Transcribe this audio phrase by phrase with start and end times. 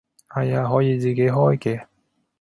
[0.29, 1.85] 係啊，可以自己開嘅